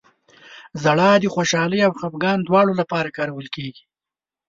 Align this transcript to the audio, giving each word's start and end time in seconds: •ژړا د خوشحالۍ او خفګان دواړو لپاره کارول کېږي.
•ژړا 0.81 1.11
د 1.19 1.23
خوشحالۍ 1.35 1.79
او 1.87 1.91
خفګان 1.99 2.39
دواړو 2.43 2.73
لپاره 2.81 3.13
کارول 3.17 3.47
کېږي. 3.55 3.83